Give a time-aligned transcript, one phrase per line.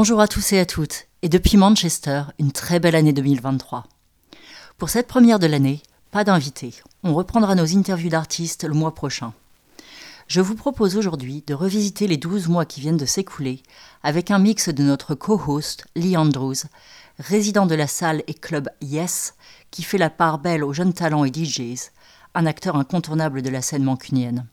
[0.00, 3.82] Bonjour à tous et à toutes, et depuis Manchester, une très belle année 2023.
[4.76, 5.82] Pour cette première de l'année,
[6.12, 6.72] pas d'invité.
[7.02, 9.32] On reprendra nos interviews d'artistes le mois prochain.
[10.28, 13.60] Je vous propose aujourd'hui de revisiter les 12 mois qui viennent de s'écouler
[14.04, 16.68] avec un mix de notre co-host Lee Andrews,
[17.18, 19.34] résident de la salle et club Yes,
[19.72, 21.90] qui fait la part belle aux jeunes talents et DJs,
[22.36, 24.46] un acteur incontournable de la scène mancunienne.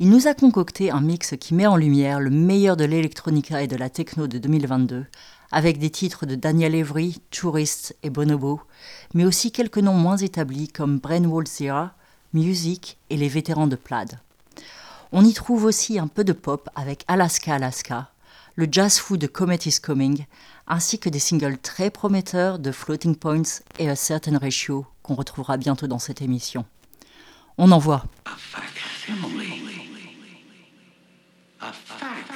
[0.00, 3.66] Il nous a concocté un mix qui met en lumière le meilleur de l'électronica et
[3.66, 5.06] de la techno de 2022,
[5.50, 8.60] avec des titres de Daniel Avery, Tourist et Bonobo,
[9.14, 11.94] mais aussi quelques noms moins établis comme Brainwall Zira,
[12.32, 14.20] Music et les vétérans de Plaid.
[15.10, 18.12] On y trouve aussi un peu de pop avec Alaska Alaska,
[18.54, 20.26] le jazz fou de Comet is Coming,
[20.68, 25.56] ainsi que des singles très prometteurs de Floating Points et A Certain Ratio qu'on retrouvera
[25.56, 26.64] bientôt dans cette émission.
[27.56, 28.04] On en voit.
[31.68, 32.30] a fact.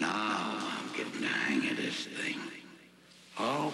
[0.00, 2.40] Now I'm getting the hang of this thing.
[3.38, 3.72] Oh.